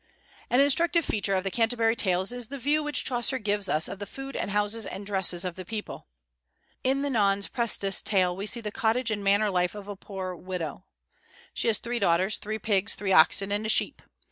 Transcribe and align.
An 0.49 0.59
instructive 0.59 1.05
feature 1.05 1.35
of 1.35 1.43
the 1.43 1.51
"Canterbury 1.51 1.95
Tales" 1.95 2.33
is 2.33 2.47
the 2.47 2.57
view 2.57 2.81
which 2.81 3.05
Chaucer 3.05 3.37
gives 3.37 3.69
us 3.69 3.87
of 3.87 3.99
the 3.99 4.07
food 4.07 4.35
and 4.35 4.49
houses 4.49 4.87
and 4.87 5.05
dresses 5.05 5.45
of 5.45 5.53
the 5.53 5.63
people. 5.63 6.07
"In 6.83 7.03
the 7.03 7.09
Nonne's 7.11 7.47
Prestes' 7.47 8.01
Tale 8.01 8.35
we 8.35 8.47
see 8.47 8.61
the 8.61 8.71
cottage 8.71 9.11
and 9.11 9.23
manner 9.23 9.45
of 9.45 9.53
life 9.53 9.75
of 9.75 9.87
a 9.87 9.95
poor 9.95 10.35
widow." 10.35 10.85
She 11.53 11.67
has 11.67 11.77
three 11.77 11.99
daughters, 11.99 12.37
three 12.39 12.57
pigs, 12.57 12.95
three 12.95 13.11
oxen, 13.13 13.51
and 13.51 13.63
a 13.63 13.69
sheep. 13.69 14.01